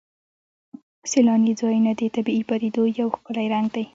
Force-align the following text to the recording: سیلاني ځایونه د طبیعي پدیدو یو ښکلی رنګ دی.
سیلاني 1.11 1.51
ځایونه 1.59 1.91
د 1.99 2.01
طبیعي 2.15 2.43
پدیدو 2.49 2.83
یو 2.99 3.07
ښکلی 3.15 3.45
رنګ 3.53 3.67
دی. 3.75 3.85